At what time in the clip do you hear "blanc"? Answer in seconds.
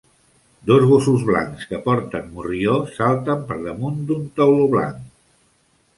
4.77-5.05